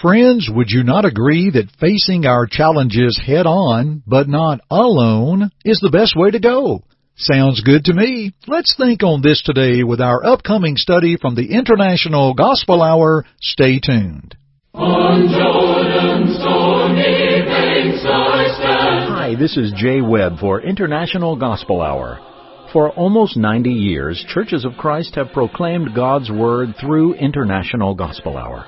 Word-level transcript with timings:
Friends, 0.00 0.48
would 0.50 0.70
you 0.70 0.82
not 0.82 1.04
agree 1.04 1.50
that 1.50 1.76
facing 1.78 2.24
our 2.24 2.46
challenges 2.46 3.20
head 3.22 3.44
on, 3.44 4.02
but 4.06 4.30
not 4.30 4.60
alone, 4.70 5.50
is 5.62 5.80
the 5.80 5.90
best 5.90 6.16
way 6.16 6.30
to 6.30 6.40
go? 6.40 6.82
Sounds 7.16 7.62
good 7.62 7.84
to 7.84 7.92
me. 7.92 8.32
Let's 8.46 8.74
think 8.78 9.02
on 9.02 9.20
this 9.20 9.42
today 9.42 9.82
with 9.82 10.00
our 10.00 10.24
upcoming 10.24 10.76
study 10.78 11.18
from 11.20 11.34
the 11.34 11.52
International 11.52 12.32
Gospel 12.32 12.82
Hour. 12.82 13.26
Stay 13.42 13.78
tuned. 13.78 14.36
On 14.72 15.28
Jordan's 15.28 16.34
stormy 16.38 17.44
banks 17.44 18.02
I 18.02 18.44
stand. 18.56 19.12
Hi, 19.12 19.34
this 19.38 19.58
is 19.58 19.74
Jay 19.76 20.00
Webb 20.00 20.38
for 20.40 20.62
International 20.62 21.36
Gospel 21.36 21.82
Hour. 21.82 22.20
For 22.72 22.90
almost 22.92 23.36
90 23.36 23.70
years, 23.70 24.24
Churches 24.32 24.64
of 24.64 24.78
Christ 24.78 25.16
have 25.16 25.34
proclaimed 25.34 25.94
God's 25.94 26.30
Word 26.30 26.70
through 26.80 27.16
International 27.16 27.94
Gospel 27.94 28.38
Hour. 28.38 28.64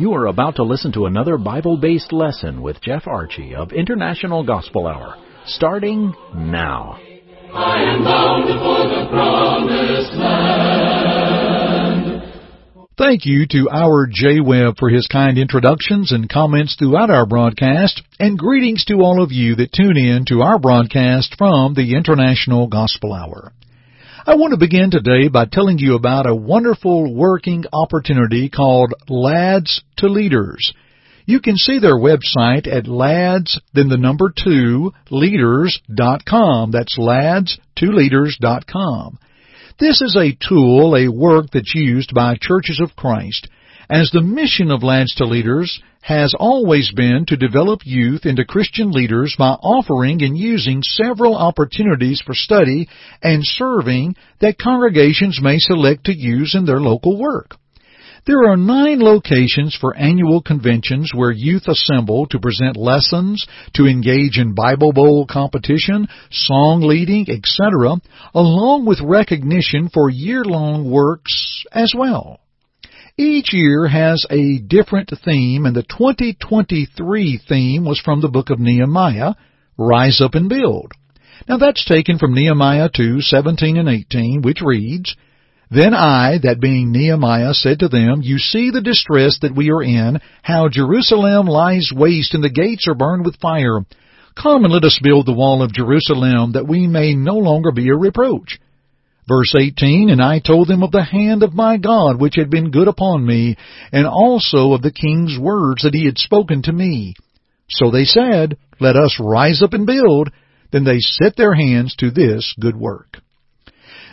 You 0.00 0.14
are 0.14 0.28
about 0.28 0.56
to 0.56 0.62
listen 0.62 0.92
to 0.92 1.04
another 1.04 1.36
Bible 1.36 1.76
based 1.76 2.10
lesson 2.10 2.62
with 2.62 2.80
Jeff 2.80 3.04
Archey 3.04 3.52
of 3.52 3.70
International 3.70 4.42
Gospel 4.42 4.86
Hour, 4.86 5.16
starting 5.44 6.14
now. 6.34 6.98
I 7.52 7.82
am 7.82 8.02
bound 8.02 8.48
for 8.48 8.88
the 8.88 9.08
promised 9.10 10.14
land. 10.14 10.62
Thank 12.96 13.26
you 13.26 13.46
to 13.48 13.68
our 13.70 14.06
Jay 14.10 14.40
Webb 14.40 14.78
for 14.78 14.88
his 14.88 15.06
kind 15.06 15.36
introductions 15.36 16.12
and 16.12 16.30
comments 16.30 16.76
throughout 16.78 17.10
our 17.10 17.26
broadcast, 17.26 18.00
and 18.18 18.38
greetings 18.38 18.86
to 18.86 19.02
all 19.02 19.22
of 19.22 19.32
you 19.32 19.54
that 19.56 19.74
tune 19.74 19.98
in 19.98 20.24
to 20.28 20.40
our 20.40 20.58
broadcast 20.58 21.34
from 21.36 21.74
the 21.74 21.94
International 21.94 22.68
Gospel 22.68 23.12
Hour. 23.12 23.52
I 24.26 24.34
want 24.34 24.52
to 24.52 24.58
begin 24.58 24.90
today 24.90 25.28
by 25.28 25.46
telling 25.46 25.78
you 25.78 25.94
about 25.94 26.28
a 26.28 26.34
wonderful 26.34 27.14
working 27.14 27.64
opportunity 27.72 28.50
called 28.50 28.92
Lads 29.08 29.82
to 29.96 30.08
Leaders. 30.08 30.74
You 31.24 31.40
can 31.40 31.56
see 31.56 31.78
their 31.78 31.96
website 31.96 32.66
at 32.66 32.86
lads, 32.86 33.58
then 33.72 33.88
the 33.88 33.96
number 33.96 34.30
two, 34.36 34.92
leaders.com. 35.10 36.70
That's 36.70 36.98
lads, 36.98 37.58
two 37.78 37.92
leaders.com. 37.92 39.18
This 39.78 40.02
is 40.02 40.14
a 40.16 40.36
tool, 40.48 40.94
a 40.96 41.08
work 41.10 41.46
that's 41.54 41.74
used 41.74 42.12
by 42.14 42.36
churches 42.38 42.78
of 42.78 42.96
Christ 42.96 43.48
as 43.90 44.08
the 44.12 44.22
mission 44.22 44.70
of 44.70 44.84
Lads 44.84 45.16
to 45.16 45.24
Leaders 45.24 45.82
has 46.00 46.32
always 46.38 46.92
been 46.92 47.26
to 47.26 47.36
develop 47.36 47.80
youth 47.84 48.24
into 48.24 48.44
Christian 48.44 48.92
leaders 48.92 49.34
by 49.36 49.50
offering 49.50 50.22
and 50.22 50.38
using 50.38 50.80
several 50.82 51.36
opportunities 51.36 52.22
for 52.24 52.32
study 52.32 52.88
and 53.20 53.42
serving 53.44 54.14
that 54.40 54.58
congregations 54.58 55.40
may 55.42 55.58
select 55.58 56.04
to 56.04 56.16
use 56.16 56.54
in 56.54 56.66
their 56.66 56.80
local 56.80 57.18
work. 57.18 57.56
There 58.26 58.48
are 58.48 58.56
nine 58.56 59.00
locations 59.00 59.76
for 59.80 59.96
annual 59.96 60.40
conventions 60.40 61.10
where 61.12 61.32
youth 61.32 61.66
assemble 61.66 62.26
to 62.26 62.38
present 62.38 62.76
lessons, 62.76 63.44
to 63.74 63.86
engage 63.86 64.38
in 64.38 64.54
Bible 64.54 64.92
Bowl 64.92 65.26
competition, 65.28 66.06
song 66.30 66.82
leading, 66.82 67.26
etc., 67.28 67.96
along 68.34 68.86
with 68.86 69.00
recognition 69.02 69.88
for 69.92 70.10
year-long 70.10 70.88
works 70.88 71.64
as 71.72 71.92
well. 71.96 72.40
Each 73.16 73.52
year 73.52 73.86
has 73.88 74.24
a 74.30 74.58
different 74.58 75.10
theme, 75.24 75.66
and 75.66 75.74
the 75.74 75.82
2023 75.82 77.40
theme 77.48 77.84
was 77.84 78.00
from 78.00 78.20
the 78.20 78.28
book 78.28 78.50
of 78.50 78.60
Nehemiah, 78.60 79.34
Rise 79.76 80.20
Up 80.20 80.34
and 80.34 80.48
Build. 80.48 80.92
Now 81.48 81.56
that's 81.56 81.84
taken 81.84 82.18
from 82.18 82.34
Nehemiah 82.34 82.88
2, 82.94 83.20
17 83.20 83.76
and 83.76 83.88
18, 83.88 84.42
which 84.42 84.62
reads, 84.62 85.16
Then 85.70 85.94
I, 85.94 86.38
that 86.42 86.60
being 86.60 86.92
Nehemiah, 86.92 87.54
said 87.54 87.80
to 87.80 87.88
them, 87.88 88.20
You 88.22 88.38
see 88.38 88.70
the 88.70 88.82
distress 88.82 89.38
that 89.40 89.56
we 89.56 89.70
are 89.70 89.82
in, 89.82 90.20
how 90.42 90.68
Jerusalem 90.68 91.46
lies 91.46 91.90
waste 91.94 92.34
and 92.34 92.44
the 92.44 92.50
gates 92.50 92.86
are 92.88 92.94
burned 92.94 93.24
with 93.24 93.40
fire. 93.40 93.80
Come 94.40 94.64
and 94.64 94.72
let 94.72 94.84
us 94.84 95.00
build 95.02 95.26
the 95.26 95.32
wall 95.32 95.62
of 95.62 95.72
Jerusalem, 95.72 96.52
that 96.52 96.68
we 96.68 96.86
may 96.86 97.14
no 97.14 97.36
longer 97.36 97.72
be 97.72 97.88
a 97.88 97.96
reproach. 97.96 98.58
Verse 99.30 99.54
18, 99.54 100.10
And 100.10 100.20
I 100.20 100.40
told 100.40 100.66
them 100.66 100.82
of 100.82 100.90
the 100.90 101.04
hand 101.04 101.44
of 101.44 101.54
my 101.54 101.76
God 101.76 102.20
which 102.20 102.34
had 102.34 102.50
been 102.50 102.72
good 102.72 102.88
upon 102.88 103.24
me, 103.24 103.56
and 103.92 104.04
also 104.04 104.72
of 104.72 104.82
the 104.82 104.90
king's 104.90 105.38
words 105.38 105.84
that 105.84 105.94
he 105.94 106.04
had 106.04 106.18
spoken 106.18 106.62
to 106.62 106.72
me. 106.72 107.14
So 107.68 107.92
they 107.92 108.06
said, 108.06 108.56
Let 108.80 108.96
us 108.96 109.20
rise 109.20 109.62
up 109.62 109.72
and 109.72 109.86
build. 109.86 110.32
Then 110.72 110.82
they 110.82 110.98
set 110.98 111.36
their 111.36 111.54
hands 111.54 111.94
to 112.00 112.10
this 112.10 112.56
good 112.58 112.74
work. 112.74 113.18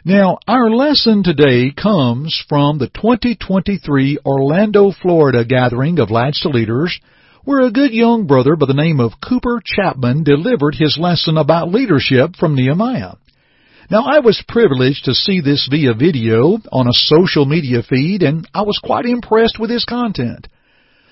Now, 0.05 0.37
our 0.47 0.69
lesson 0.69 1.23
today 1.23 1.71
comes 1.71 2.39
from 2.47 2.77
the 2.77 2.87
2023 2.87 4.19
Orlando, 4.23 4.91
Florida 4.91 5.43
gathering 5.45 5.97
of 5.97 6.11
Lads 6.11 6.41
to 6.41 6.49
Leaders, 6.49 6.99
where 7.43 7.61
a 7.61 7.71
good 7.71 7.91
young 7.91 8.27
brother 8.27 8.55
by 8.55 8.67
the 8.67 8.75
name 8.75 8.99
of 8.99 9.13
Cooper 9.27 9.63
Chapman 9.65 10.23
delivered 10.23 10.75
his 10.75 10.95
lesson 11.01 11.39
about 11.39 11.71
leadership 11.71 12.35
from 12.35 12.53
Nehemiah. 12.55 13.13
Now, 13.89 14.03
I 14.05 14.19
was 14.19 14.43
privileged 14.45 15.05
to 15.05 15.13
see 15.13 15.39
this 15.39 15.67
via 15.71 15.93
video 15.93 16.57
on 16.73 16.87
a 16.87 16.93
social 16.93 17.45
media 17.45 17.81
feed, 17.83 18.21
and 18.21 18.45
I 18.53 18.63
was 18.63 18.79
quite 18.83 19.05
impressed 19.05 19.59
with 19.59 19.69
his 19.69 19.85
content. 19.85 20.47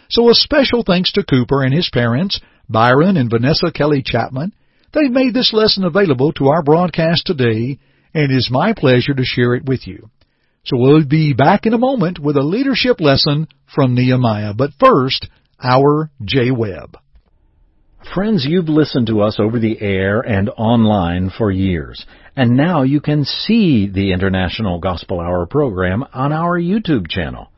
So 0.09 0.29
a 0.29 0.33
special 0.33 0.83
thanks 0.83 1.13
to 1.13 1.23
Cooper 1.23 1.63
and 1.63 1.73
his 1.73 1.89
parents, 1.89 2.41
Byron 2.67 3.15
and 3.15 3.29
Vanessa 3.29 3.71
Kelly 3.73 4.03
Chapman. 4.05 4.51
They've 4.93 5.11
made 5.11 5.33
this 5.33 5.53
lesson 5.53 5.85
available 5.85 6.33
to 6.33 6.47
our 6.47 6.63
broadcast 6.63 7.25
today, 7.25 7.79
and 8.13 8.31
it 8.31 8.35
is 8.35 8.49
my 8.51 8.73
pleasure 8.73 9.13
to 9.13 9.23
share 9.23 9.55
it 9.55 9.65
with 9.65 9.87
you. 9.87 10.09
So 10.65 10.77
we'll 10.77 11.05
be 11.05 11.33
back 11.33 11.65
in 11.65 11.73
a 11.73 11.77
moment 11.77 12.19
with 12.19 12.35
a 12.35 12.43
leadership 12.43 12.99
lesson 12.99 13.47
from 13.73 13.95
Nehemiah. 13.95 14.53
But 14.53 14.71
first, 14.79 15.29
our 15.63 16.11
Jay 16.23 16.51
Webb. 16.51 16.97
Friends, 18.13 18.45
you've 18.47 18.69
listened 18.69 19.07
to 19.07 19.21
us 19.21 19.39
over 19.39 19.59
the 19.59 19.81
air 19.81 20.21
and 20.21 20.49
online 20.51 21.31
for 21.35 21.51
years, 21.51 22.05
and 22.35 22.55
now 22.55 22.83
you 22.83 23.01
can 23.01 23.25
see 23.25 23.89
the 23.89 24.13
International 24.13 24.79
Gospel 24.79 25.19
Hour 25.19 25.45
program 25.47 26.05
on 26.13 26.31
our 26.31 26.59
YouTube 26.59 27.09
channel. 27.09 27.51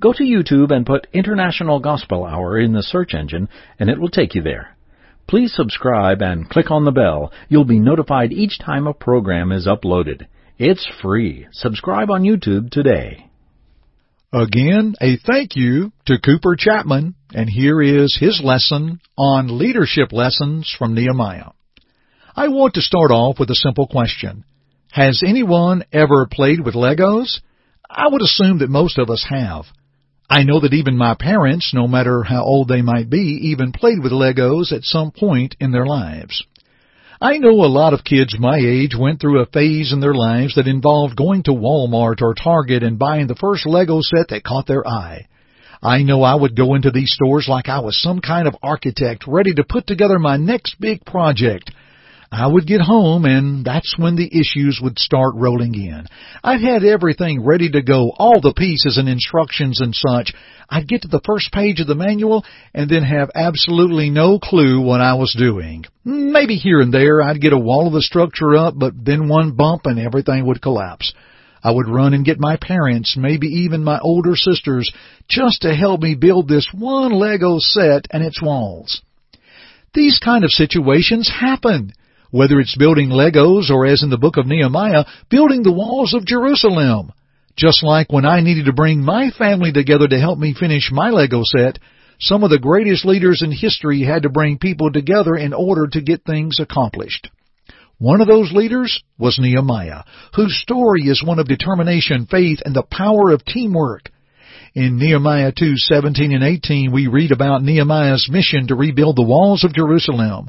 Go 0.00 0.12
to 0.12 0.22
YouTube 0.22 0.70
and 0.70 0.86
put 0.86 1.08
International 1.12 1.80
Gospel 1.80 2.24
Hour 2.24 2.58
in 2.58 2.72
the 2.72 2.82
search 2.82 3.12
engine, 3.12 3.48
and 3.78 3.90
it 3.90 3.98
will 3.98 4.08
take 4.08 4.34
you 4.34 4.42
there. 4.42 4.76
Please 5.26 5.52
subscribe 5.54 6.22
and 6.22 6.48
click 6.48 6.70
on 6.70 6.84
the 6.84 6.92
bell. 6.92 7.32
You'll 7.48 7.64
be 7.64 7.80
notified 7.80 8.32
each 8.32 8.58
time 8.58 8.86
a 8.86 8.94
program 8.94 9.52
is 9.52 9.66
uploaded. 9.66 10.26
It's 10.58 10.88
free. 11.02 11.48
Subscribe 11.52 12.10
on 12.10 12.22
YouTube 12.22 12.70
today. 12.70 13.28
Again, 14.32 14.94
a 15.00 15.16
thank 15.16 15.56
you 15.56 15.92
to 16.06 16.18
Cooper 16.18 16.56
Chapman, 16.56 17.14
and 17.34 17.48
here 17.48 17.82
is 17.82 18.16
his 18.18 18.40
lesson 18.42 19.00
on 19.16 19.58
leadership 19.58 20.12
lessons 20.12 20.74
from 20.78 20.94
Nehemiah. 20.94 21.50
I 22.34 22.48
want 22.48 22.74
to 22.74 22.80
start 22.80 23.10
off 23.10 23.38
with 23.38 23.50
a 23.50 23.54
simple 23.54 23.86
question. 23.86 24.44
Has 24.90 25.22
anyone 25.26 25.84
ever 25.92 26.26
played 26.30 26.64
with 26.64 26.74
Legos? 26.74 27.40
I 27.90 28.08
would 28.08 28.22
assume 28.22 28.58
that 28.58 28.70
most 28.70 28.98
of 28.98 29.10
us 29.10 29.26
have. 29.28 29.64
I 30.30 30.44
know 30.44 30.60
that 30.60 30.74
even 30.74 30.96
my 30.96 31.14
parents, 31.18 31.72
no 31.74 31.86
matter 31.88 32.22
how 32.22 32.42
old 32.42 32.68
they 32.68 32.82
might 32.82 33.10
be, 33.10 33.50
even 33.50 33.72
played 33.72 34.02
with 34.02 34.12
Legos 34.12 34.72
at 34.72 34.84
some 34.84 35.10
point 35.10 35.56
in 35.58 35.72
their 35.72 35.86
lives. 35.86 36.44
I 37.20 37.38
know 37.38 37.64
a 37.64 37.66
lot 37.66 37.94
of 37.94 38.04
kids 38.04 38.38
my 38.38 38.58
age 38.58 38.94
went 38.96 39.20
through 39.20 39.40
a 39.40 39.46
phase 39.46 39.92
in 39.92 40.00
their 40.00 40.14
lives 40.14 40.54
that 40.54 40.68
involved 40.68 41.16
going 41.16 41.42
to 41.44 41.50
Walmart 41.50 42.22
or 42.22 42.34
Target 42.34 42.82
and 42.82 42.98
buying 42.98 43.26
the 43.26 43.34
first 43.34 43.66
Lego 43.66 44.00
set 44.02 44.28
that 44.28 44.44
caught 44.44 44.66
their 44.66 44.86
eye. 44.86 45.26
I 45.82 46.02
know 46.02 46.22
I 46.22 46.34
would 46.34 46.56
go 46.56 46.74
into 46.74 46.90
these 46.90 47.12
stores 47.12 47.46
like 47.48 47.68
I 47.68 47.80
was 47.80 48.00
some 48.00 48.20
kind 48.20 48.48
of 48.48 48.56
architect 48.62 49.24
ready 49.26 49.54
to 49.54 49.64
put 49.64 49.86
together 49.86 50.18
my 50.18 50.36
next 50.36 50.80
big 50.80 51.04
project. 51.04 51.70
I 52.30 52.46
would 52.46 52.66
get 52.66 52.82
home 52.82 53.24
and 53.24 53.64
that's 53.64 53.94
when 53.96 54.16
the 54.16 54.28
issues 54.28 54.80
would 54.82 54.98
start 54.98 55.34
rolling 55.34 55.74
in. 55.74 56.06
I'd 56.44 56.60
had 56.60 56.84
everything 56.84 57.42
ready 57.42 57.70
to 57.70 57.80
go, 57.80 58.12
all 58.14 58.40
the 58.40 58.52
pieces 58.52 58.98
and 58.98 59.08
instructions 59.08 59.80
and 59.80 59.94
such. 59.94 60.34
I'd 60.68 60.88
get 60.88 61.02
to 61.02 61.08
the 61.08 61.22
first 61.24 61.50
page 61.52 61.80
of 61.80 61.86
the 61.86 61.94
manual 61.94 62.44
and 62.74 62.90
then 62.90 63.02
have 63.02 63.30
absolutely 63.34 64.10
no 64.10 64.38
clue 64.38 64.82
what 64.82 65.00
I 65.00 65.14
was 65.14 65.34
doing. 65.38 65.86
Maybe 66.04 66.56
here 66.56 66.80
and 66.80 66.92
there 66.92 67.22
I'd 67.22 67.40
get 67.40 67.54
a 67.54 67.58
wall 67.58 67.86
of 67.86 67.94
the 67.94 68.02
structure 68.02 68.56
up, 68.56 68.74
but 68.76 68.92
then 68.94 69.28
one 69.28 69.52
bump 69.52 69.86
and 69.86 69.98
everything 69.98 70.44
would 70.44 70.60
collapse. 70.60 71.14
I 71.62 71.70
would 71.70 71.88
run 71.88 72.14
and 72.14 72.24
get 72.24 72.38
my 72.38 72.56
parents, 72.56 73.16
maybe 73.16 73.46
even 73.46 73.84
my 73.84 73.98
older 73.98 74.36
sisters, 74.36 74.90
just 75.28 75.62
to 75.62 75.74
help 75.74 76.00
me 76.00 76.14
build 76.14 76.48
this 76.48 76.68
one 76.72 77.12
Lego 77.12 77.56
set 77.58 78.06
and 78.10 78.22
its 78.22 78.40
walls. 78.40 79.02
These 79.94 80.18
kind 80.18 80.44
of 80.44 80.50
situations 80.50 81.28
happen 81.28 81.92
whether 82.30 82.60
it's 82.60 82.76
building 82.76 83.08
Legos 83.08 83.70
or 83.70 83.86
as 83.86 84.02
in 84.02 84.10
the 84.10 84.18
book 84.18 84.36
of 84.36 84.46
Nehemiah, 84.46 85.04
building 85.30 85.62
the 85.62 85.72
walls 85.72 86.14
of 86.14 86.26
Jerusalem. 86.26 87.12
Just 87.56 87.82
like 87.82 88.12
when 88.12 88.24
I 88.24 88.40
needed 88.40 88.66
to 88.66 88.72
bring 88.72 89.02
my 89.02 89.30
family 89.30 89.72
together 89.72 90.06
to 90.06 90.20
help 90.20 90.38
me 90.38 90.54
finish 90.54 90.90
my 90.92 91.10
Lego 91.10 91.42
set, 91.44 91.78
some 92.20 92.44
of 92.44 92.50
the 92.50 92.58
greatest 92.58 93.04
leaders 93.04 93.42
in 93.42 93.50
history 93.50 94.02
had 94.02 94.22
to 94.22 94.28
bring 94.28 94.58
people 94.58 94.92
together 94.92 95.34
in 95.34 95.52
order 95.52 95.86
to 95.88 96.00
get 96.00 96.24
things 96.24 96.60
accomplished. 96.60 97.30
One 98.00 98.20
of 98.20 98.28
those 98.28 98.52
leaders 98.52 99.02
was 99.18 99.40
Nehemiah, 99.40 100.04
whose 100.34 100.56
story 100.56 101.02
is 101.08 101.20
one 101.20 101.40
of 101.40 101.48
determination, 101.48 102.26
faith, 102.30 102.60
and 102.64 102.74
the 102.74 102.84
power 102.84 103.32
of 103.32 103.44
teamwork. 103.44 104.12
In 104.72 104.98
Nehemiah 104.98 105.50
2:17 105.50 106.32
and 106.32 106.44
18 106.44 106.92
we 106.92 107.08
read 107.08 107.32
about 107.32 107.64
Nehemiah's 107.64 108.28
mission 108.30 108.68
to 108.68 108.76
rebuild 108.76 109.16
the 109.16 109.24
walls 109.24 109.64
of 109.64 109.74
Jerusalem. 109.74 110.48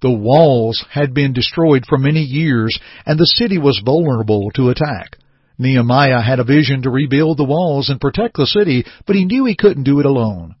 The 0.00 0.10
walls 0.10 0.84
had 0.90 1.14
been 1.14 1.32
destroyed 1.32 1.86
for 1.86 1.98
many 1.98 2.22
years 2.22 2.76
and 3.06 3.16
the 3.16 3.26
city 3.26 3.58
was 3.58 3.80
vulnerable 3.84 4.50
to 4.54 4.70
attack. 4.70 5.18
Nehemiah 5.56 6.20
had 6.20 6.40
a 6.40 6.44
vision 6.44 6.82
to 6.82 6.90
rebuild 6.90 7.36
the 7.36 7.44
walls 7.44 7.90
and 7.90 8.00
protect 8.00 8.36
the 8.36 8.46
city, 8.46 8.84
but 9.06 9.14
he 9.14 9.24
knew 9.24 9.44
he 9.44 9.54
couldn't 9.54 9.84
do 9.84 10.00
it 10.00 10.06
alone. 10.06 10.56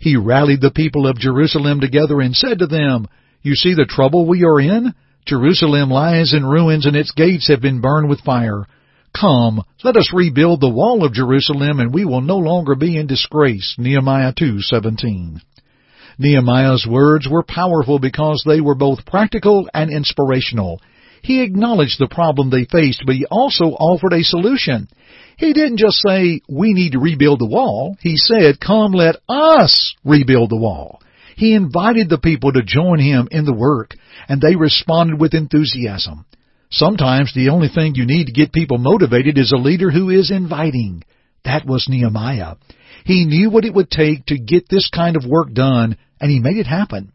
He 0.00 0.16
rallied 0.16 0.62
the 0.62 0.70
people 0.70 1.06
of 1.06 1.18
Jerusalem 1.18 1.80
together 1.80 2.22
and 2.22 2.34
said 2.34 2.60
to 2.60 2.66
them, 2.66 3.06
You 3.42 3.54
see 3.54 3.74
the 3.74 3.84
trouble 3.84 4.24
we 4.24 4.44
are 4.44 4.60
in? 4.60 4.94
Jerusalem 5.26 5.90
lies 5.90 6.34
in 6.34 6.44
ruins 6.44 6.84
and 6.84 6.94
its 6.94 7.12
gates 7.12 7.48
have 7.48 7.62
been 7.62 7.80
burned 7.80 8.08
with 8.08 8.20
fire. 8.20 8.66
Come, 9.18 9.62
let 9.82 9.96
us 9.96 10.12
rebuild 10.12 10.60
the 10.60 10.68
wall 10.68 11.04
of 11.04 11.14
Jerusalem 11.14 11.80
and 11.80 11.94
we 11.94 12.04
will 12.04 12.20
no 12.20 12.36
longer 12.36 12.74
be 12.74 12.96
in 12.98 13.06
disgrace. 13.06 13.74
Nehemiah 13.78 14.34
2:17. 14.34 15.40
Nehemiah's 16.18 16.86
words 16.86 17.26
were 17.28 17.42
powerful 17.42 17.98
because 17.98 18.42
they 18.46 18.60
were 18.60 18.74
both 18.74 19.06
practical 19.06 19.68
and 19.72 19.90
inspirational. 19.90 20.80
He 21.22 21.42
acknowledged 21.42 21.98
the 21.98 22.08
problem 22.08 22.50
they 22.50 22.66
faced, 22.66 23.02
but 23.06 23.14
he 23.14 23.24
also 23.24 23.64
offered 23.64 24.12
a 24.12 24.22
solution. 24.22 24.88
He 25.38 25.54
didn't 25.54 25.78
just 25.78 25.96
say, 26.06 26.42
we 26.48 26.74
need 26.74 26.92
to 26.92 27.00
rebuild 27.00 27.40
the 27.40 27.46
wall. 27.46 27.96
He 28.00 28.16
said, 28.16 28.60
come 28.60 28.92
let 28.92 29.16
us 29.28 29.94
rebuild 30.04 30.50
the 30.50 30.56
wall. 30.56 31.00
He 31.36 31.54
invited 31.54 32.08
the 32.08 32.18
people 32.18 32.52
to 32.52 32.62
join 32.62 32.98
him 32.98 33.28
in 33.30 33.44
the 33.44 33.54
work, 33.54 33.94
and 34.28 34.40
they 34.40 34.56
responded 34.56 35.20
with 35.20 35.34
enthusiasm. 35.34 36.26
Sometimes 36.70 37.32
the 37.34 37.50
only 37.50 37.68
thing 37.68 37.94
you 37.94 38.06
need 38.06 38.26
to 38.26 38.32
get 38.32 38.52
people 38.52 38.78
motivated 38.78 39.38
is 39.38 39.52
a 39.52 39.56
leader 39.56 39.90
who 39.90 40.10
is 40.10 40.30
inviting. 40.30 41.02
That 41.44 41.66
was 41.66 41.88
Nehemiah. 41.88 42.56
He 43.04 43.26
knew 43.26 43.50
what 43.50 43.64
it 43.64 43.74
would 43.74 43.90
take 43.90 44.26
to 44.26 44.38
get 44.38 44.68
this 44.68 44.88
kind 44.88 45.16
of 45.16 45.24
work 45.26 45.52
done, 45.52 45.96
and 46.20 46.30
he 46.30 46.40
made 46.40 46.56
it 46.56 46.66
happen. 46.66 47.12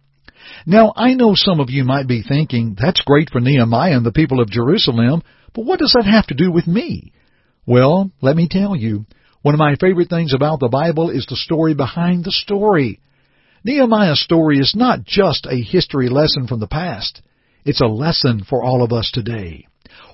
Now, 0.65 0.93
I 0.95 1.13
know 1.13 1.33
some 1.35 1.59
of 1.59 1.69
you 1.69 1.83
might 1.83 2.07
be 2.07 2.21
thinking, 2.21 2.75
that's 2.79 3.01
great 3.01 3.29
for 3.31 3.39
Nehemiah 3.39 3.97
and 3.97 4.05
the 4.05 4.11
people 4.11 4.39
of 4.39 4.49
Jerusalem, 4.49 5.23
but 5.53 5.65
what 5.65 5.79
does 5.79 5.93
that 5.93 6.09
have 6.09 6.27
to 6.27 6.35
do 6.35 6.51
with 6.51 6.67
me? 6.67 7.11
Well, 7.65 8.11
let 8.21 8.35
me 8.35 8.47
tell 8.49 8.75
you. 8.75 9.05
One 9.41 9.53
of 9.53 9.59
my 9.59 9.75
favorite 9.75 10.09
things 10.09 10.33
about 10.33 10.59
the 10.59 10.67
Bible 10.67 11.09
is 11.09 11.25
the 11.25 11.35
story 11.35 11.73
behind 11.73 12.25
the 12.25 12.31
story. 12.31 12.99
Nehemiah's 13.63 14.21
story 14.21 14.57
is 14.57 14.73
not 14.75 15.03
just 15.03 15.45
a 15.45 15.61
history 15.61 16.09
lesson 16.09 16.47
from 16.47 16.59
the 16.59 16.67
past. 16.67 17.21
It's 17.65 17.81
a 17.81 17.87
lesson 17.87 18.43
for 18.43 18.63
all 18.63 18.83
of 18.83 18.93
us 18.93 19.11
today. 19.13 19.67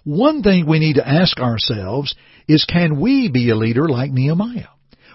One 0.04 0.42
thing 0.42 0.68
we 0.68 0.80
need 0.80 0.96
to 0.96 1.08
ask 1.08 1.40
ourselves 1.40 2.16
is 2.48 2.66
can 2.66 3.00
we 3.00 3.30
be 3.30 3.50
a 3.50 3.56
leader 3.56 3.88
like 3.88 4.12
Nehemiah? 4.12 4.68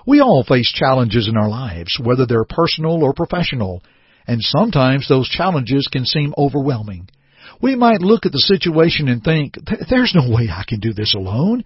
We 0.06 0.20
all 0.20 0.44
face 0.44 0.70
challenges 0.72 1.28
in 1.28 1.36
our 1.36 1.48
lives, 1.48 1.98
whether 2.02 2.26
they're 2.26 2.44
personal 2.44 3.02
or 3.02 3.12
professional, 3.12 3.82
and 4.26 4.40
sometimes 4.40 5.08
those 5.08 5.28
challenges 5.28 5.88
can 5.90 6.04
seem 6.04 6.34
overwhelming. 6.38 7.08
We 7.60 7.74
might 7.74 8.00
look 8.00 8.26
at 8.26 8.32
the 8.32 8.38
situation 8.38 9.08
and 9.08 9.22
think, 9.22 9.54
there's 9.90 10.14
no 10.14 10.34
way 10.34 10.48
I 10.50 10.64
can 10.66 10.80
do 10.80 10.92
this 10.92 11.14
alone. 11.14 11.64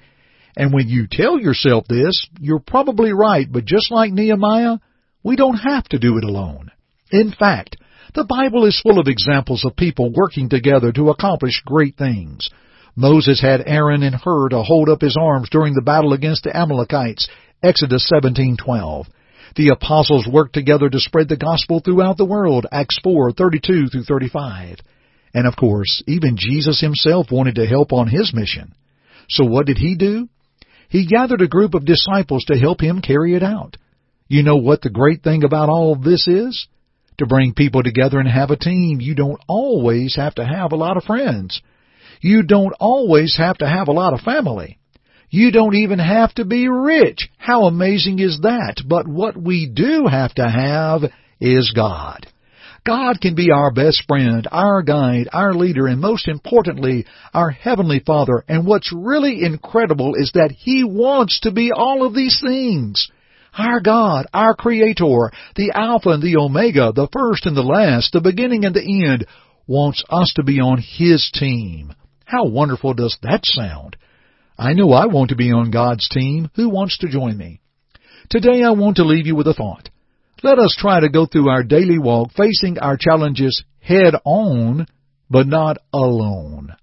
And 0.57 0.73
when 0.73 0.89
you 0.89 1.07
tell 1.11 1.39
yourself 1.39 1.85
this, 1.89 2.27
you're 2.41 2.61
probably 2.61 3.13
right, 3.13 3.47
but 3.51 3.65
just 3.65 3.91
like 3.91 4.13
Nehemiah, 4.13 4.79
we 5.25 5.35
don't 5.35 5.57
have 5.57 5.85
to 5.89 5.99
do 5.99 6.19
it 6.19 6.25
alone. 6.25 6.71
In 7.11 7.33
fact, 7.33 7.77
the 8.15 8.25
Bible 8.25 8.67
is 8.67 8.81
full 8.81 9.01
of 9.01 9.09
examples 9.09 9.65
of 9.65 9.75
people 9.75 10.13
working 10.13 10.49
together 10.49 10.93
to 10.93 11.11
accomplish 11.11 11.63
great 11.65 11.97
things. 11.97 12.49
Moses 12.95 13.41
had 13.41 13.65
Aaron 13.67 14.05
and 14.05 14.15
Hur 14.15 14.51
to 14.51 14.63
hold 14.63 14.89
up 14.89 15.01
his 15.01 15.17
arms 15.21 15.49
during 15.51 15.75
the 15.75 15.83
battle 15.83 16.13
against 16.13 16.45
the 16.45 16.57
Amalekites, 16.57 17.29
Exodus 17.63 18.09
17:12. 18.13 19.07
The 19.57 19.69
apostles 19.69 20.29
worked 20.29 20.53
together 20.53 20.89
to 20.89 21.01
spread 21.01 21.29
the 21.29 21.37
gospel 21.37 21.81
throughout 21.81 22.19
the 22.19 22.25
world, 22.25 22.67
Acts 22.71 22.99
4:32 23.03 23.89
through 23.89 24.05
35. 24.05 24.79
And 25.33 25.47
of 25.47 25.57
course, 25.57 26.03
even 26.07 26.37
Jesus 26.37 26.81
himself 26.81 27.33
wanted 27.33 27.57
to 27.57 27.67
help 27.67 27.93
on 27.93 28.07
his 28.07 28.33
mission. 28.33 28.75
So 29.29 29.45
what 29.45 29.67
did 29.67 29.79
he 29.79 29.97
do? 29.97 30.29
He 30.89 31.07
gathered 31.07 31.41
a 31.41 31.49
group 31.49 31.75
of 31.75 31.85
disciples 31.85 32.45
to 32.45 32.59
help 32.59 32.81
him 32.81 33.01
carry 33.01 33.35
it 33.35 33.43
out. 33.43 33.77
You 34.29 34.43
know 34.43 34.57
what 34.57 34.81
the 34.81 34.91
great 34.91 35.23
thing 35.23 35.45
about 35.45 35.69
all 35.69 35.97
this 35.97 36.27
is? 36.27 36.67
To 37.19 37.27
bring 37.27 37.55
people 37.55 37.83
together 37.83 38.19
and 38.19 38.29
have 38.29 38.51
a 38.51 38.57
team, 38.57 39.01
you 39.01 39.15
don't 39.15 39.41
always 39.47 40.17
have 40.17 40.35
to 40.37 40.45
have 40.45 40.73
a 40.73 40.77
lot 40.77 40.97
of 40.97 41.05
friends. 41.05 41.61
You 42.21 42.43
don't 42.43 42.75
always 42.81 43.37
have 43.37 43.59
to 43.59 43.69
have 43.69 43.89
a 43.89 43.93
lot 43.93 44.15
of 44.15 44.21
family. 44.21 44.79
You 45.31 45.51
don't 45.51 45.75
even 45.75 45.99
have 45.99 46.33
to 46.35 46.45
be 46.45 46.69
rich. 46.69 47.29
How 47.39 47.65
amazing 47.65 48.19
is 48.19 48.41
that? 48.43 48.83
But 48.87 49.07
what 49.07 49.37
we 49.37 49.69
do 49.73 50.07
have 50.07 50.35
to 50.35 50.49
have 50.49 51.03
is 51.41 51.73
God. 51.75 52.27
God 52.85 53.21
can 53.21 53.35
be 53.35 53.51
our 53.51 53.73
best 53.73 54.05
friend, 54.07 54.47
our 54.51 54.83
guide, 54.83 55.29
our 55.33 55.55
leader, 55.55 55.87
and 55.87 56.01
most 56.01 56.29
importantly, 56.29 57.07
our 57.33 57.51
Heavenly 57.51 58.01
Father. 58.01 58.45
And 58.47 58.67
what's 58.67 58.93
really 58.93 59.43
incredible 59.43 60.15
is 60.15 60.33
that 60.35 60.55
He 60.57 60.85
wants 60.85 61.41
to 61.41 61.51
be 61.51 61.73
all 61.75 62.07
of 62.07 62.15
these 62.15 62.41
things. 62.45 63.11
Our 63.57 63.81
God, 63.81 64.27
our 64.35 64.55
Creator, 64.55 65.31
the 65.55 65.73
Alpha 65.75 66.11
and 66.11 66.23
the 66.23 66.37
Omega, 66.37 66.93
the 66.95 67.09
first 67.13 67.47
and 67.47 67.57
the 67.57 67.63
last, 67.63 68.13
the 68.13 68.21
beginning 68.21 68.65
and 68.65 68.75
the 68.75 69.07
end, 69.07 69.27
wants 69.67 70.03
us 70.11 70.33
to 70.37 70.43
be 70.43 70.61
on 70.61 70.79
His 70.79 71.31
team. 71.33 71.93
How 72.25 72.47
wonderful 72.47 72.95
does 72.95 73.17
that 73.23 73.45
sound? 73.45 73.97
I 74.59 74.73
know 74.73 74.93
I 74.93 75.07
want 75.07 75.31
to 75.31 75.37
be 75.37 75.53
on 75.53 75.71
God's 75.71 76.09
team. 76.09 76.51
Who 76.57 76.69
wants 76.69 76.99
to 76.99 77.09
join 77.09 77.37
me? 77.37 77.61
Today 78.29 78.63
I 78.65 78.71
want 78.71 78.97
to 78.97 79.05
leave 79.05 79.27
you 79.27 79.37
with 79.37 79.47
a 79.47 79.55
thought. 79.55 79.89
Let 80.43 80.59
us 80.59 80.77
try 80.79 81.01
to 81.01 81.09
go 81.09 81.27
through 81.27 81.49
our 81.49 81.63
daily 81.63 81.99
walk 81.99 82.33
facing 82.37 82.79
our 82.79 82.97
challenges 82.97 83.63
head 83.81 84.15
on, 84.25 84.87
but 85.31 85.47
not 85.47 85.79
alone. 85.93 86.75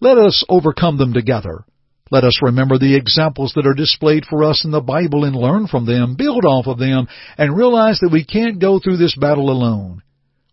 Let 0.00 0.18
us 0.18 0.44
overcome 0.48 0.98
them 0.98 1.12
together. 1.12 1.64
Let 2.10 2.24
us 2.24 2.40
remember 2.40 2.78
the 2.78 2.94
examples 2.94 3.52
that 3.56 3.66
are 3.66 3.74
displayed 3.74 4.24
for 4.26 4.44
us 4.44 4.64
in 4.64 4.70
the 4.70 4.80
Bible 4.80 5.24
and 5.24 5.34
learn 5.34 5.66
from 5.66 5.86
them, 5.86 6.14
build 6.16 6.44
off 6.44 6.66
of 6.66 6.78
them, 6.78 7.08
and 7.36 7.56
realize 7.56 7.98
that 8.00 8.12
we 8.12 8.24
can't 8.24 8.60
go 8.60 8.78
through 8.78 8.98
this 8.98 9.16
battle 9.16 9.50
alone. 9.50 10.02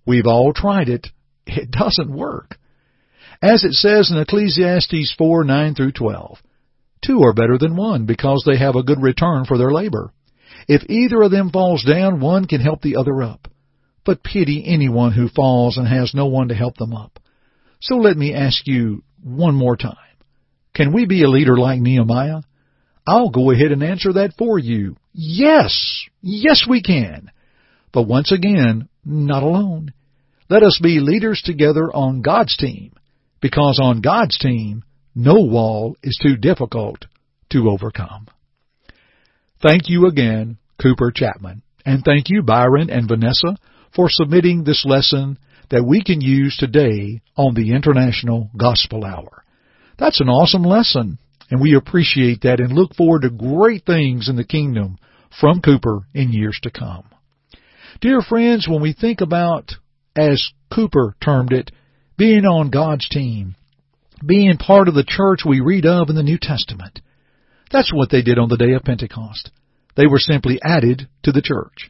We've 0.06 0.28
all 0.28 0.54
tried 0.54 0.90
it. 0.90 1.08
It 1.46 1.72
doesn't 1.72 2.10
work. 2.16 2.58
As 3.42 3.66
it 3.66 3.74
says 3.74 4.10
in 4.10 4.18
Ecclesiastes 4.18 5.14
4, 5.18 5.44
9 5.44 5.76
through 5.76 5.92
12, 5.92 6.38
two 7.06 7.22
are 7.22 7.34
better 7.34 7.58
than 7.58 7.76
one 7.76 8.06
because 8.06 8.44
they 8.48 8.58
have 8.58 8.76
a 8.76 8.84
good 8.84 9.02
return 9.02 9.44
for 9.46 9.58
their 9.58 9.72
labor. 9.72 10.14
If 10.68 10.90
either 10.90 11.22
of 11.22 11.32
them 11.32 11.50
falls 11.50 11.84
down, 11.84 12.22
one 12.22 12.46
can 12.46 12.62
help 12.62 12.82
the 12.82 12.96
other 12.96 13.22
up. 13.22 13.50
But 14.06 14.24
pity 14.24 14.64
anyone 14.66 15.12
who 15.12 15.28
falls 15.28 15.78
and 15.78 15.88
has 15.88 16.14
no 16.14 16.28
one 16.28 16.48
to 16.48 16.56
help 16.56 16.78
them 16.78 16.94
up. 16.94 17.20
So 17.82 17.96
let 17.96 18.16
me 18.16 18.34
ask 18.34 18.66
you 18.66 19.04
one 19.22 19.56
more 19.56 19.76
time. 19.76 19.98
Can 20.74 20.94
we 20.94 21.06
be 21.06 21.24
a 21.24 21.30
leader 21.30 21.58
like 21.58 21.80
Nehemiah? 21.80 22.42
I'll 23.06 23.30
go 23.30 23.52
ahead 23.52 23.72
and 23.72 23.84
answer 23.84 24.14
that 24.14 24.34
for 24.38 24.58
you. 24.58 24.96
Yes! 25.14 26.06
Yes, 26.22 26.66
we 26.68 26.82
can. 26.82 27.32
But 27.92 28.08
once 28.08 28.32
again, 28.32 28.90
not 29.06 29.44
alone. 29.44 29.94
Let 30.50 30.64
us 30.64 30.80
be 30.82 31.00
leaders 31.00 31.42
together 31.44 31.94
on 31.94 32.22
God's 32.22 32.56
team, 32.58 32.94
because 33.42 33.80
on 33.82 34.02
God's 34.02 34.38
team, 34.38 34.84
no 35.16 35.36
wall 35.36 35.96
is 36.02 36.20
too 36.22 36.38
difficult 36.38 37.06
to 37.52 37.70
overcome. 37.70 38.28
Thank 39.62 39.90
you 39.90 40.08
again, 40.08 40.58
Cooper 40.82 41.12
Chapman. 41.12 41.62
And 41.86 42.04
thank 42.04 42.30
you, 42.30 42.42
Byron 42.42 42.90
and 42.90 43.08
Vanessa, 43.08 43.58
for 43.96 44.08
submitting 44.10 44.64
this 44.64 44.86
lesson 44.86 45.38
that 45.70 45.84
we 45.84 46.04
can 46.04 46.22
use 46.22 46.58
today 46.58 47.22
on 47.36 47.54
the 47.54 47.74
International 47.74 48.50
Gospel 48.58 49.06
Hour. 49.06 49.43
That's 49.98 50.22
an 50.22 50.30
awesome 50.30 50.64
lesson, 50.64 51.20
and 51.50 51.62
we 51.62 51.76
appreciate 51.76 52.42
that 52.42 52.60
and 52.60 52.74
look 52.74 52.96
forward 52.96 53.24
to 53.24 53.30
great 53.30 53.86
things 53.86 54.30
in 54.30 54.36
the 54.36 54.44
kingdom 54.44 54.98
from 55.40 55.62
Cooper 55.62 56.02
in 56.14 56.32
years 56.32 56.60
to 56.64 56.72
come. 56.72 57.06
Dear 58.02 58.22
friends, 58.22 58.68
when 58.68 58.82
we 58.82 58.94
think 58.94 59.22
about, 59.22 59.72
as 60.16 60.50
Cooper 60.74 61.16
termed 61.24 61.54
it, 61.54 61.72
being 62.18 62.46
on 62.46 62.70
God's 62.70 63.08
team, 63.08 63.56
being 64.26 64.58
part 64.58 64.88
of 64.88 64.96
the 64.96 65.06
church 65.06 65.42
we 65.46 65.60
read 65.60 65.86
of 65.86 66.10
in 66.10 66.16
the 66.16 66.24
New 66.24 66.38
Testament, 66.40 67.02
that's 67.72 67.94
what 67.94 68.10
they 68.10 68.22
did 68.22 68.38
on 68.38 68.50
the 68.50 68.58
day 68.58 68.74
of 68.74 68.84
Pentecost. 68.84 69.52
They 69.96 70.08
were 70.08 70.20
simply 70.20 70.60
added 70.64 71.08
to 71.24 71.32
the 71.32 71.42
church. 71.42 71.90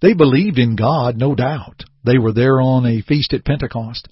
They 0.00 0.14
believed 0.14 0.58
in 0.58 0.76
God, 0.76 1.16
no 1.16 1.34
doubt. 1.34 1.84
They 2.04 2.18
were 2.18 2.32
there 2.32 2.60
on 2.60 2.86
a 2.86 3.02
feast 3.02 3.32
at 3.32 3.44
Pentecost. 3.44 4.08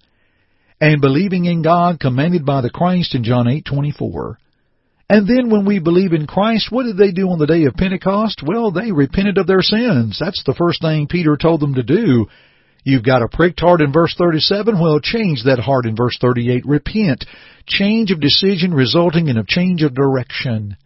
And 0.83 1.01
believing 1.01 1.45
in 1.45 1.63
God 1.63 2.01
commanded 2.01 2.45
by 2.45 2.61
the 2.61 2.69
Christ 2.69 3.15
in 3.15 3.23
John 3.23 3.47
8:24. 3.47 4.37
And 5.09 5.29
then 5.29 5.49
when 5.49 5.65
we 5.65 5.79
believe 5.79 6.13
in 6.13 6.27
Christ, 6.27 6.73
what 6.73 6.87
did 6.87 6.97
they 6.97 7.13
do 7.13 7.31
on 7.31 7.39
the 7.39 7.47
day 7.47 7.67
of 7.67 7.77
Pentecost? 7.77 8.43
Well, 8.45 8.73
they 8.73 8.91
repented 8.91 9.39
of 9.39 9.47
their 9.47 9.63
sins. 9.63 10.19
That's 10.19 10.43
the 10.43 10.55
first 10.55 10.83
thing 10.83 11.07
Peter 11.07 11.37
told 11.37 11.61
them 11.61 11.77
to 11.77 11.85
do. 11.85 12.27
You've 12.83 13.05
got 13.05 13.23
a 13.23 13.29
pricked 13.29 13.61
heart 13.61 13.81
in 13.81 13.93
verse 13.93 14.13
37. 14.19 14.77
Well, 14.81 14.99
change 14.99 15.45
that 15.45 15.61
heart 15.61 15.87
in 15.87 15.95
verse 15.95 16.19
38. 16.21 16.67
Repent. 16.67 17.27
Change 17.65 18.11
of 18.11 18.19
decision 18.19 18.75
resulting 18.75 19.29
in 19.29 19.37
a 19.37 19.45
change 19.47 19.85
of 19.85 19.95
direction. 19.95 20.77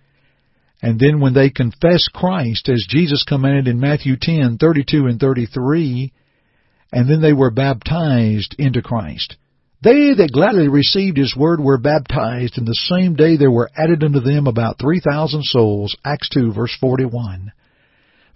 And 0.83 1.01
then 1.01 1.21
when 1.21 1.33
they 1.33 1.49
confessed 1.49 2.11
Christ, 2.13 2.69
as 2.69 2.85
Jesus 2.87 3.25
commanded 3.25 3.67
in 3.67 3.81
Matthew 3.81 4.17
10, 4.21 4.59
32 4.59 5.07
and 5.07 5.19
33, 5.19 6.13
and 6.93 7.09
then 7.09 7.23
they 7.23 7.33
were 7.33 7.51
baptized 7.51 8.55
into 8.59 8.83
Christ. 8.83 9.39
They 9.83 10.15
that 10.15 10.33
gladly 10.33 10.69
received 10.69 11.19
his 11.19 11.37
word 11.37 11.61
were 11.61 11.79
baptized, 11.79 12.57
and 12.57 12.67
the 12.67 12.75
same 12.75 13.15
day 13.15 13.37
there 13.37 13.51
were 13.51 13.71
added 13.77 14.03
unto 14.03 14.21
them 14.21 14.47
about 14.47 14.79
3,000 14.79 15.45
souls. 15.45 15.97
Acts 16.05 16.29
2, 16.31 16.53
verse 16.53 16.75
41. 16.81 17.53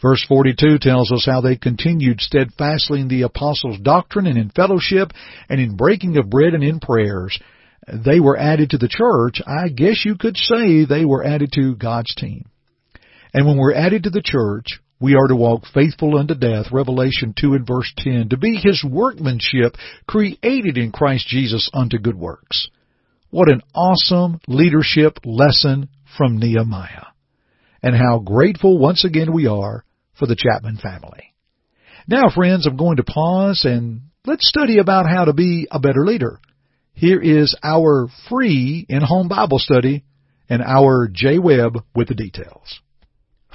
Verse 0.02 0.24
42 0.28 0.78
tells 0.78 1.12
us 1.12 1.26
how 1.26 1.40
they 1.40 1.56
continued 1.56 2.20
steadfastly 2.20 3.00
in 3.00 3.08
the 3.08 3.22
apostles' 3.22 3.80
doctrine 3.80 4.26
and 4.26 4.38
in 4.38 4.50
fellowship 4.50 5.12
and 5.48 5.60
in 5.60 5.76
breaking 5.76 6.16
of 6.16 6.30
bread 6.30 6.54
and 6.54 6.64
in 6.64 6.80
prayers. 6.80 7.38
They 7.86 8.20
were 8.20 8.38
added 8.38 8.70
to 8.70 8.78
the 8.78 8.88
church. 8.88 9.42
I 9.46 9.68
guess 9.68 10.04
you 10.04 10.16
could 10.16 10.36
say 10.36 10.84
they 10.84 11.04
were 11.04 11.24
added 11.24 11.52
to 11.54 11.74
God's 11.76 12.14
team. 12.14 12.44
And 13.34 13.46
when 13.46 13.58
we're 13.58 13.74
added 13.74 14.04
to 14.04 14.10
the 14.10 14.22
church, 14.22 14.80
we 15.00 15.14
are 15.14 15.28
to 15.28 15.36
walk 15.36 15.62
faithful 15.72 16.18
unto 16.18 16.34
death, 16.34 16.66
Revelation 16.70 17.34
2 17.38 17.54
and 17.54 17.66
verse 17.66 17.90
10, 17.96 18.28
to 18.28 18.36
be 18.36 18.60
His 18.62 18.84
workmanship 18.84 19.76
created 20.06 20.76
in 20.76 20.92
Christ 20.92 21.26
Jesus 21.26 21.70
unto 21.72 21.98
good 21.98 22.16
works. 22.16 22.68
What 23.30 23.50
an 23.50 23.62
awesome 23.74 24.40
leadership 24.46 25.18
lesson 25.24 25.88
from 26.18 26.38
Nehemiah. 26.38 27.06
And 27.82 27.96
how 27.96 28.18
grateful 28.18 28.78
once 28.78 29.04
again 29.06 29.32
we 29.32 29.46
are 29.46 29.84
for 30.18 30.26
the 30.26 30.36
Chapman 30.36 30.76
family. 30.76 31.34
Now, 32.06 32.28
friends, 32.28 32.66
I'm 32.66 32.76
going 32.76 32.96
to 32.96 33.04
pause 33.04 33.64
and 33.64 34.02
let's 34.26 34.46
study 34.46 34.78
about 34.78 35.06
how 35.08 35.24
to 35.24 35.32
be 35.32 35.66
a 35.70 35.80
better 35.80 36.04
leader. 36.04 36.40
Here 36.92 37.20
is 37.20 37.56
our 37.62 38.08
free 38.28 38.84
in-home 38.86 39.28
Bible 39.28 39.58
study 39.58 40.04
and 40.50 40.60
our 40.60 41.08
Jay 41.10 41.38
Webb 41.38 41.78
with 41.94 42.08
the 42.08 42.14
details. 42.14 42.80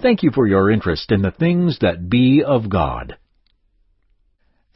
Thank 0.00 0.22
you 0.22 0.30
for 0.32 0.46
your 0.46 0.70
interest 0.70 1.10
in 1.10 1.22
the 1.22 1.32
things 1.32 1.80
that 1.80 2.08
be 2.08 2.44
of 2.46 2.70
God. 2.70 3.16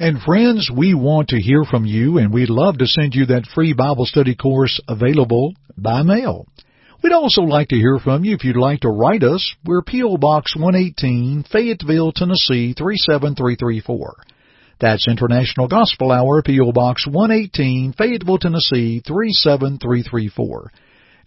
And 0.00 0.20
friends, 0.20 0.68
we 0.68 0.94
want 0.94 1.28
to 1.28 1.40
hear 1.40 1.62
from 1.62 1.86
you 1.86 2.18
and 2.18 2.34
we'd 2.34 2.50
love 2.50 2.78
to 2.78 2.86
send 2.86 3.14
you 3.14 3.26
that 3.26 3.46
free 3.54 3.72
Bible 3.72 4.04
study 4.04 4.34
course 4.34 4.80
available 4.88 5.54
by 5.78 6.02
mail. 6.02 6.48
We'd 7.02 7.12
also 7.12 7.42
like 7.42 7.68
to 7.68 7.76
hear 7.76 7.98
from 7.98 8.24
you 8.24 8.34
if 8.34 8.44
you'd 8.44 8.56
like 8.56 8.80
to 8.80 8.88
write 8.88 9.22
us. 9.22 9.54
We're 9.64 9.82
P.O. 9.82 10.16
Box 10.16 10.56
118, 10.56 11.44
Fayetteville, 11.50 12.12
Tennessee 12.12 12.72
37334. 12.76 14.14
That's 14.80 15.06
International 15.08 15.68
Gospel 15.68 16.10
Hour, 16.10 16.42
P.O. 16.42 16.72
Box 16.72 17.06
118, 17.06 17.92
Fayetteville, 17.92 18.38
Tennessee 18.38 19.02
37334. 19.06 20.72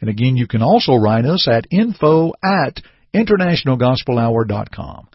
And 0.02 0.10
again, 0.10 0.38
you 0.38 0.48
can 0.48 0.64
also 0.64 0.96
write 0.96 1.26
us 1.26 1.48
at 1.48 1.68
info 1.72 2.34
at 2.44 2.82
internationalgospelhour.com. 3.14 5.08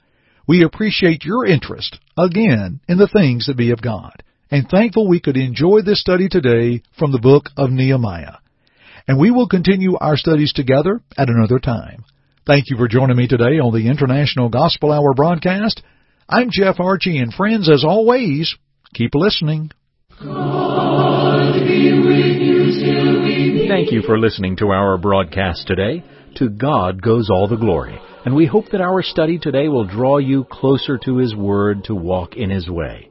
We 0.46 0.62
appreciate 0.62 1.24
your 1.24 1.46
interest, 1.46 1.98
again, 2.16 2.80
in 2.88 2.98
the 2.98 3.08
things 3.08 3.46
that 3.46 3.56
be 3.56 3.70
of 3.70 3.82
God, 3.82 4.22
and 4.50 4.68
thankful 4.68 5.08
we 5.08 5.20
could 5.20 5.36
enjoy 5.36 5.80
this 5.82 6.00
study 6.00 6.28
today 6.28 6.82
from 6.98 7.12
the 7.12 7.18
book 7.18 7.46
of 7.56 7.70
Nehemiah. 7.70 8.36
And 9.06 9.18
we 9.18 9.30
will 9.30 9.48
continue 9.48 9.96
our 9.96 10.16
studies 10.16 10.52
together 10.52 11.02
at 11.16 11.28
another 11.28 11.58
time. 11.58 12.04
Thank 12.46 12.70
you 12.70 12.76
for 12.76 12.88
joining 12.88 13.16
me 13.16 13.28
today 13.28 13.58
on 13.58 13.72
the 13.72 13.88
International 13.88 14.48
Gospel 14.48 14.92
Hour 14.92 15.12
broadcast. 15.14 15.82
I'm 16.28 16.48
Jeff 16.50 16.76
Archey, 16.76 17.20
and 17.20 17.32
friends, 17.32 17.68
as 17.68 17.84
always, 17.84 18.56
keep 18.94 19.14
listening. 19.14 19.70
Thank 23.68 23.92
you 23.92 24.02
for 24.02 24.18
listening 24.18 24.56
to 24.56 24.68
our 24.68 24.96
broadcast 24.96 25.66
today. 25.66 26.02
To 26.36 26.48
God 26.48 27.02
goes 27.02 27.28
all 27.30 27.46
the 27.46 27.56
glory. 27.56 27.98
And 28.24 28.34
we 28.34 28.46
hope 28.46 28.70
that 28.72 28.80
our 28.80 29.02
study 29.02 29.38
today 29.38 29.68
will 29.68 29.84
draw 29.86 30.16
you 30.18 30.44
closer 30.44 30.98
to 31.04 31.18
His 31.18 31.34
Word 31.34 31.84
to 31.84 31.94
walk 31.94 32.36
in 32.36 32.48
His 32.48 32.70
way. 32.70 33.10